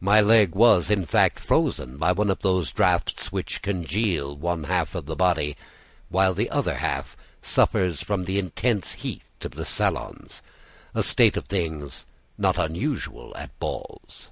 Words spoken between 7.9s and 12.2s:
from the intense heat of the salons a state of things